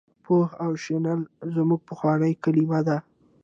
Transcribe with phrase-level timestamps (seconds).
[0.25, 1.21] پوهه او شنل
[1.55, 2.97] زموږ پخوانۍ کلمې دي.